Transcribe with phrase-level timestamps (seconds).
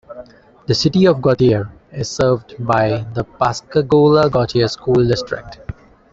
[0.65, 5.59] The City of Gautier is served by the Pascagoula-Gautier School District.